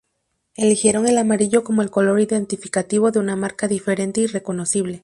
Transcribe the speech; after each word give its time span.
Eligieron 0.55 1.07
el 1.07 1.19
amarillo 1.19 1.63
como 1.63 1.87
color 1.87 2.19
identificativo 2.19 3.11
de 3.11 3.19
una 3.19 3.35
marca 3.35 3.67
diferente 3.67 4.21
y 4.21 4.25
reconocible. 4.25 4.99